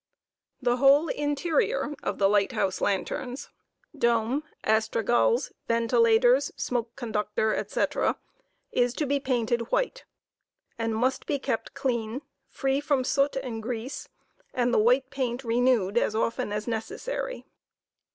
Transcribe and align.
The 0.63 0.77
whole 0.77 1.09
interior 1.09 1.93
of 2.01 2.17
the 2.17 2.27
light 2.27 2.53
house 2.53 2.81
lanterns 2.81 3.49
(dome, 3.95 4.43
astragals, 4.63 5.51
ventilators, 5.67 6.51
smoke 6.55 6.95
conductor, 6.95 7.63
&c), 7.67 7.85
is 8.71 8.95
to 8.95 9.05
be 9.05 9.19
painted 9.19 9.71
white, 9.71 10.05
and 10.79 10.95
must 10.95 11.27
be 11.27 11.37
kept 11.37 11.75
clean, 11.75 12.23
free 12.47 12.81
from 12.81 13.03
soot 13.03 13.35
and 13.35 13.61
grease, 13.61 14.09
and 14.55 14.73
the 14.73 14.79
white 14.79 15.11
paint 15.11 15.43
renewed 15.43 15.99
as 15.99 16.15
often 16.15 16.51
as 16.51 16.67
necessary. 16.67 17.45